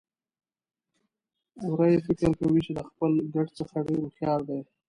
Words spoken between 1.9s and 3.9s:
فکر کوي چې د خپل ګډ څخه